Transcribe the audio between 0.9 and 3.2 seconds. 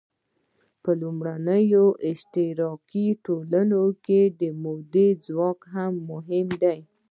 لومړنیو اشتراکي